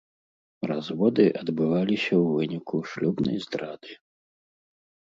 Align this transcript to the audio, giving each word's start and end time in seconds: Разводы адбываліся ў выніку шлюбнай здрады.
Разводы 0.71 1.25
адбываліся 1.41 2.09
ў 2.23 2.41
выніку 2.41 2.75
шлюбнай 2.95 3.37
здрады. 3.47 3.91